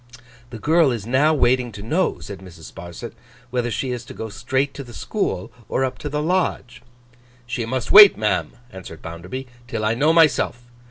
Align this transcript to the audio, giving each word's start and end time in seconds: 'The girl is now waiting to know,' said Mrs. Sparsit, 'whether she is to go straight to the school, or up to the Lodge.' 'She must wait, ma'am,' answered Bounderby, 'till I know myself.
'The 0.49 0.57
girl 0.57 0.89
is 0.91 1.05
now 1.05 1.31
waiting 1.31 1.71
to 1.71 1.83
know,' 1.83 2.17
said 2.17 2.39
Mrs. 2.39 2.73
Sparsit, 2.73 3.13
'whether 3.51 3.69
she 3.69 3.91
is 3.91 4.03
to 4.05 4.15
go 4.15 4.29
straight 4.29 4.73
to 4.73 4.83
the 4.83 4.95
school, 4.95 5.51
or 5.69 5.85
up 5.85 5.99
to 5.99 6.09
the 6.09 6.23
Lodge.' 6.23 6.81
'She 7.45 7.67
must 7.67 7.91
wait, 7.91 8.17
ma'am,' 8.17 8.53
answered 8.71 9.03
Bounderby, 9.03 9.45
'till 9.67 9.85
I 9.85 9.93
know 9.93 10.11
myself. 10.11 10.63